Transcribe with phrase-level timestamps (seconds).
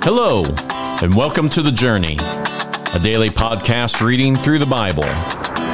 [0.00, 0.44] Hello,
[1.02, 2.16] and welcome to The Journey,
[2.94, 5.02] a daily podcast reading through the Bible.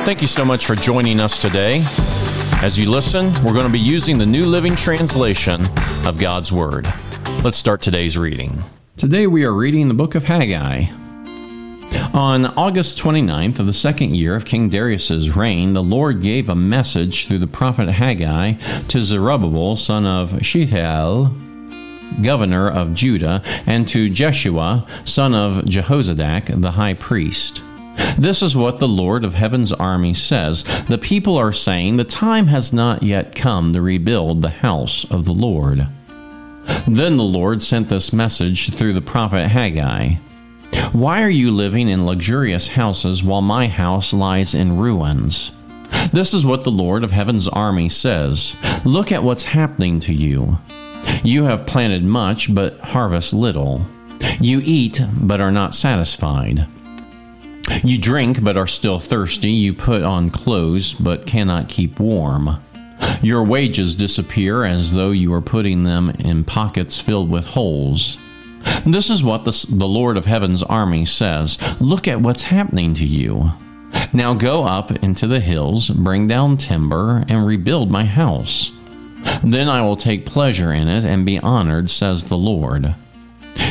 [0.06, 1.82] Thank you so much for joining us today.
[2.62, 5.66] As you listen, we're going to be using the New Living Translation
[6.06, 6.90] of God's Word.
[7.45, 8.65] Let's start today's reading.
[8.97, 10.87] Today we are reading the book of Haggai.
[12.15, 16.56] On August 29th of the second year of King Darius's reign, the Lord gave a
[16.56, 18.55] message through the prophet Haggai
[18.88, 21.34] to Zerubbabel, son of Shealtiel,
[22.23, 27.62] governor of Judah, and to Jeshua, son of Jehozadak, the high priest.
[28.18, 30.64] This is what the Lord of heaven's army says.
[30.87, 35.24] The people are saying, The time has not yet come to rebuild the house of
[35.24, 35.87] the Lord.
[36.87, 40.15] Then the Lord sent this message through the prophet Haggai
[40.92, 45.52] Why are you living in luxurious houses while my house lies in ruins?
[46.12, 50.59] This is what the Lord of heaven's army says Look at what's happening to you.
[51.22, 53.86] You have planted much, but harvest little.
[54.40, 56.66] You eat, but are not satisfied.
[57.82, 59.51] You drink, but are still thirsty.
[59.51, 62.59] You put on clothes, but cannot keep warm.
[63.23, 68.19] Your wages disappear as though you were putting them in pockets filled with holes.
[68.86, 73.53] This is what the, Lord of Heaven's army says Look at what's happening to you.
[74.12, 78.73] Now go up into the hills, bring down timber, and rebuild my house.
[79.42, 82.94] Then I will take pleasure in it and be honored, says the Lord.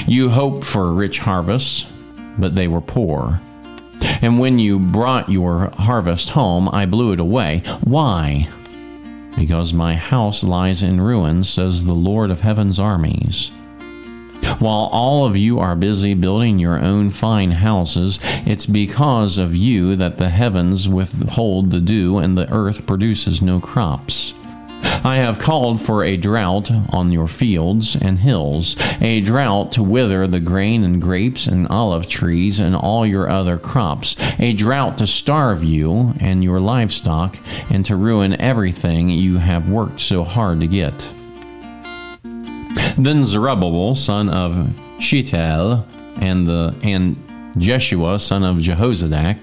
[0.07, 1.91] You hoped for rich harvests,
[2.37, 3.41] but they were poor.
[4.21, 7.63] And when you brought your harvest home, I blew it away.
[7.83, 8.47] Why?
[9.35, 13.51] Because my house lies in ruins, says the Lord of heaven's armies.
[14.59, 19.95] While all of you are busy building your own fine houses, it's because of you
[19.95, 24.33] that the heavens withhold the dew and the earth produces no crops.
[24.83, 30.27] I have called for a drought on your fields and hills, a drought to wither
[30.27, 35.07] the grain and grapes and olive trees and all your other crops, a drought to
[35.07, 37.37] starve you and your livestock,
[37.69, 41.09] and to ruin everything you have worked so hard to get.
[42.97, 45.85] Then Zerubbabel, son of Shealtiel,
[46.17, 47.15] and the and
[47.57, 49.37] Jeshua, son of Jehozadak,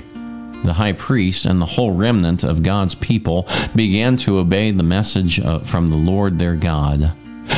[0.65, 5.41] the high priest and the whole remnant of God's people began to obey the message
[5.41, 7.13] uh, from the Lord their God.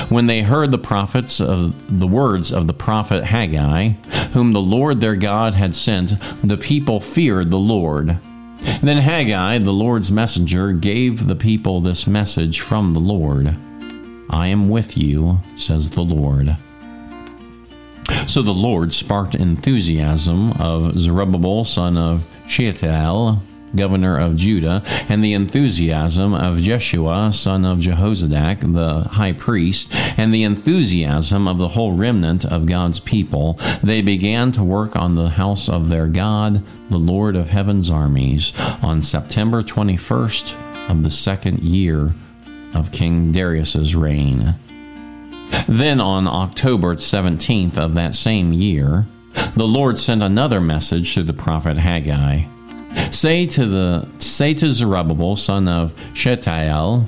[0.09, 3.91] When they heard the prophets of the words of the prophet Haggai,
[4.33, 8.19] whom the Lord their God had sent, the people feared the Lord.
[8.83, 13.57] Then Haggai, the Lord's messenger, gave the people this message from the Lord
[14.31, 16.57] I am with you, says the Lord.
[18.27, 23.43] So the Lord sparked enthusiasm of Zerubbabel, son of Shealtiel,
[23.75, 30.35] governor of Judah, and the enthusiasm of Jeshua, son of Jehozadak, the high priest, and
[30.35, 35.31] the enthusiasm of the whole remnant of God's people, they began to work on the
[35.31, 38.53] house of their God, the Lord of heaven's armies,
[38.83, 42.15] on September 21st of the second year
[42.75, 44.57] of King Darius's reign.
[45.67, 49.07] Then on October 17th of that same year,
[49.57, 52.45] the Lord sent another message to the prophet Haggai.
[53.11, 57.07] Say to the say to Zerubbabel, son of Shealtiel,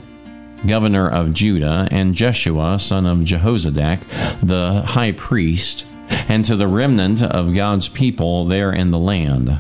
[0.67, 4.01] governor of Judah, and Jeshua, son of Jehozadak,
[4.43, 5.87] the high priest,
[6.29, 9.59] and to the remnant of God's people there in the land.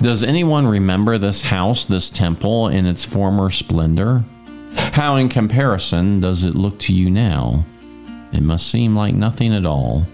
[0.00, 4.24] Does anyone remember this house, this temple, in its former splendor?
[4.76, 7.64] How, in comparison, does it look to you now?
[8.32, 10.06] It must seem like nothing at all.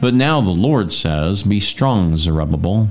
[0.00, 2.88] But now the Lord says, Be strong, Zerubbabel.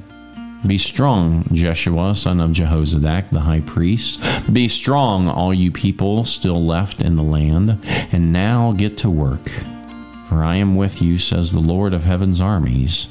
[0.65, 4.21] Be strong, Jeshua, son of Jehozadak, the high priest.
[4.51, 7.79] Be strong, all you people still left in the land,
[8.11, 9.49] and now get to work.
[10.29, 13.07] For I am with you, says the Lord of heaven's armies.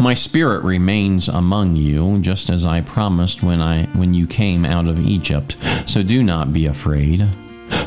[0.00, 4.88] My spirit remains among you, just as I promised when I when you came out
[4.88, 5.56] of Egypt.
[5.86, 7.28] So do not be afraid.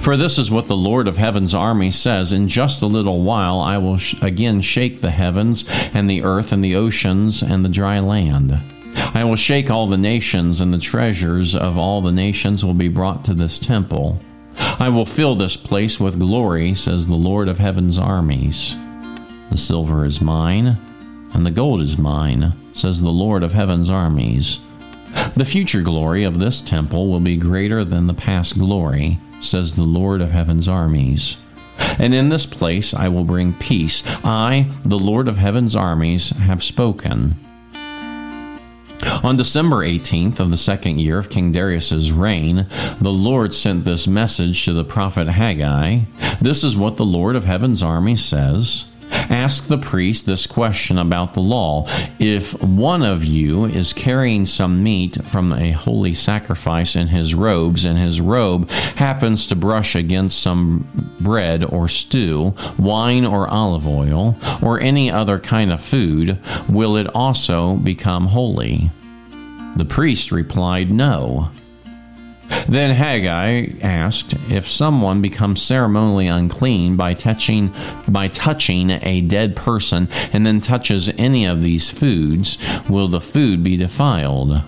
[0.02, 3.60] For this is what the Lord of heaven's army says In just a little while
[3.60, 7.70] I will sh- again shake the heavens and the earth and the oceans and the
[7.70, 8.60] dry land.
[9.14, 12.88] I will shake all the nations, and the treasures of all the nations will be
[12.88, 14.20] brought to this temple.
[14.58, 18.76] I will fill this place with glory, says the Lord of heaven's armies.
[19.50, 20.78] The silver is mine,
[21.34, 24.60] and the gold is mine, says the Lord of heaven's armies.
[25.36, 29.84] The future glory of this temple will be greater than the past glory says the
[29.84, 31.38] Lord of heaven's armies.
[32.00, 34.04] And in this place I will bring peace.
[34.24, 37.36] I, the Lord of heaven's armies, have spoken.
[39.24, 42.68] On December 18th of the second year of King Darius's reign,
[43.00, 46.02] the Lord sent this message to the prophet Haggai.
[46.40, 48.91] This is what the Lord of heaven's army says.
[49.30, 51.88] Ask the priest this question about the law.
[52.20, 57.86] If one of you is carrying some meat from a holy sacrifice in his robes,
[57.86, 60.88] and his robe happens to brush against some
[61.20, 66.40] bread or stew, wine or olive oil, or any other kind of food,
[66.70, 68.92] will it also become holy?
[69.76, 71.52] The priest replied, No.
[72.68, 77.74] Then Haggai asked, If someone becomes ceremonially unclean by touching
[78.08, 82.58] by touching a dead person and then touches any of these foods,
[82.90, 84.64] will the food be defiled?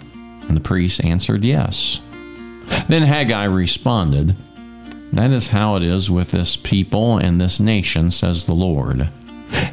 [0.47, 2.01] And the priest answered, Yes.
[2.87, 4.35] Then Haggai responded,
[5.11, 9.09] That is how it is with this people and this nation, says the Lord.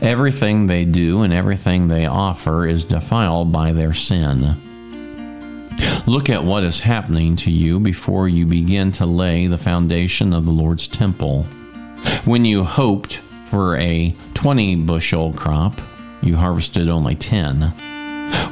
[0.00, 4.69] Everything they do and everything they offer is defiled by their sin.
[6.06, 10.44] Look at what is happening to you before you begin to lay the foundation of
[10.44, 11.44] the Lord's temple.
[12.24, 15.80] When you hoped for a 20 bushel crop,
[16.22, 17.62] you harvested only 10.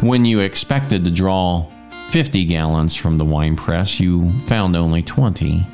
[0.00, 1.67] When you expected to draw
[2.11, 5.67] 50 gallons from the wine press, you found only 20.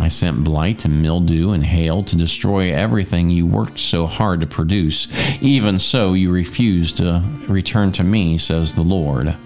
[0.00, 4.46] I sent blight and mildew and hail to destroy everything you worked so hard to
[4.46, 5.08] produce.
[5.42, 9.36] Even so, you refused to return to me, says the Lord.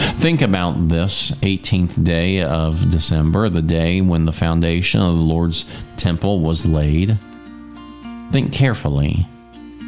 [0.00, 5.64] Think about this 18th day of December, the day when the foundation of the Lord's
[5.96, 7.18] temple was laid.
[8.30, 9.26] Think carefully.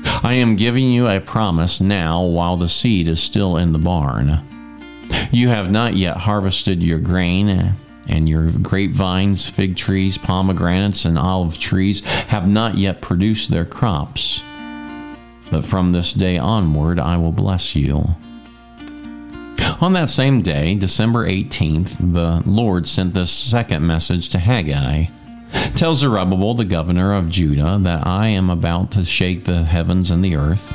[0.04, 4.40] I am giving you a promise now while the seed is still in the barn.
[5.30, 7.74] You have not yet harvested your grain,
[8.06, 14.42] and your grapevines, fig trees, pomegranates, and olive trees have not yet produced their crops.
[15.50, 18.14] But from this day onward, I will bless you.
[19.82, 25.06] On that same day, December 18th, the Lord sent this second message to Haggai.
[25.74, 30.24] Tell Zerubbabel, the governor of Judah, that I am about to shake the heavens and
[30.24, 30.72] the earth.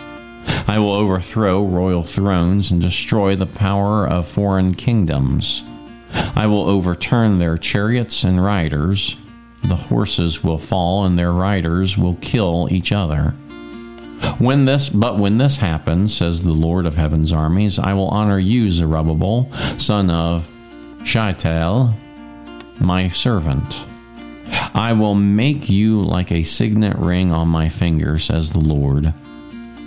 [0.68, 5.64] I will overthrow royal thrones and destroy the power of foreign kingdoms.
[6.36, 9.16] I will overturn their chariots and riders.
[9.64, 13.34] The horses will fall and their riders will kill each other.
[14.40, 18.40] When this, but when this happens, says the Lord of heaven's armies, I will honor
[18.40, 20.48] you, Zerubbabel, son of
[21.04, 21.94] Shealtiel,
[22.80, 23.82] my servant.
[24.74, 29.14] I will make you like a signet ring on my finger, says the Lord,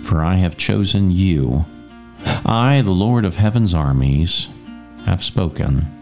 [0.03, 1.65] for I have chosen you.
[2.45, 4.49] I, the Lord of heaven's armies,
[5.05, 6.00] have spoken.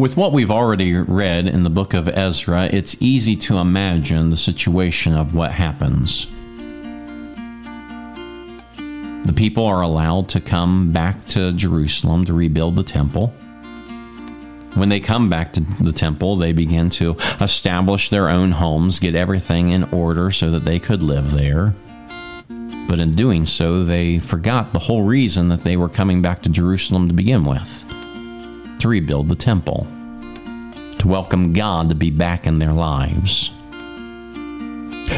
[0.00, 4.36] With what we've already read in the book of Ezra, it's easy to imagine the
[4.36, 6.26] situation of what happens.
[9.26, 13.26] The people are allowed to come back to Jerusalem to rebuild the temple.
[14.72, 19.14] When they come back to the temple, they begin to establish their own homes, get
[19.14, 21.74] everything in order so that they could live there.
[22.88, 26.48] But in doing so, they forgot the whole reason that they were coming back to
[26.48, 27.84] Jerusalem to begin with
[28.80, 29.86] to rebuild the temple,
[30.98, 33.50] to welcome God to be back in their lives.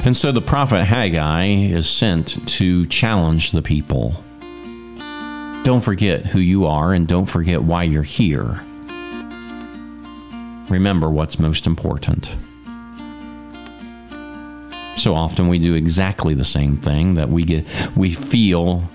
[0.04, 4.22] And so the prophet Haggai is sent to challenge the people.
[5.64, 8.60] Don't forget who you are and don't forget why you're here.
[10.68, 12.34] Remember what's most important.
[14.96, 17.66] So often we do exactly the same thing that we get
[17.96, 18.88] we feel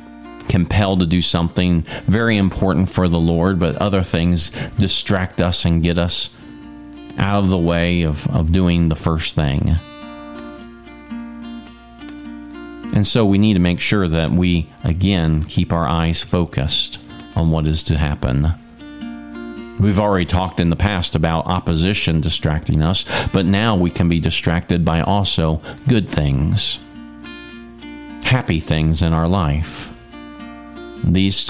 [0.48, 5.84] compelled to do something very important for the Lord, but other things distract us and
[5.84, 6.36] get us
[7.18, 9.75] out of the way of, of doing the first thing.
[12.94, 17.00] And so we need to make sure that we, again, keep our eyes focused
[17.36, 18.54] on what is to happen.
[19.80, 24.20] We've already talked in the past about opposition distracting us, but now we can be
[24.20, 26.80] distracted by also good things,
[28.24, 29.94] happy things in our life.
[31.04, 31.48] These,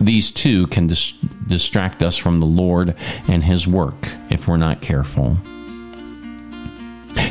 [0.00, 1.12] these two can dis-
[1.46, 2.94] distract us from the Lord
[3.28, 5.36] and His work if we're not careful.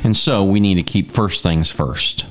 [0.03, 2.25] And so we need to keep first things first.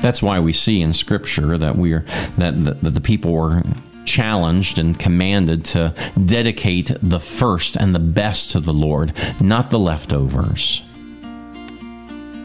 [0.00, 2.04] That's why we see in Scripture that we're
[2.36, 3.62] that the, that the people were
[4.04, 5.94] challenged and commanded to
[6.24, 10.82] dedicate the first and the best to the Lord, not the leftovers.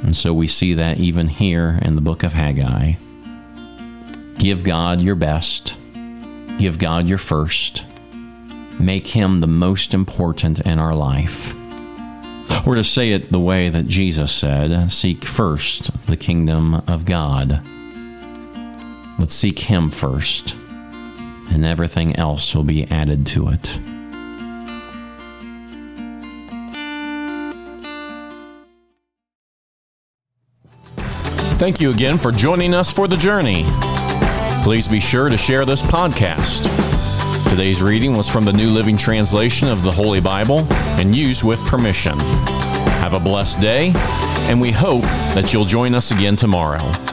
[0.03, 2.95] And so we see that even here in the book of Haggai.
[4.43, 5.77] Give God your best.
[6.57, 7.85] Give God your first.
[8.77, 11.53] Make Him the most important in our life.
[12.67, 17.61] Or to say it the way that Jesus said seek first the kingdom of God.
[19.17, 20.57] Let's seek Him first,
[21.49, 23.79] and everything else will be added to it.
[31.57, 33.63] Thank you again for joining us for the journey.
[34.63, 36.63] Please be sure to share this podcast.
[37.49, 41.59] Today's reading was from the New Living Translation of the Holy Bible and used with
[41.65, 42.17] permission.
[43.01, 43.91] Have a blessed day,
[44.47, 45.03] and we hope
[45.35, 47.12] that you'll join us again tomorrow.